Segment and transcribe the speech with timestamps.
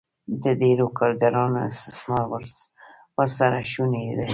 [0.43, 2.25] د ډېرو کارګرانو استثمار
[3.19, 4.27] ورسره شونی دی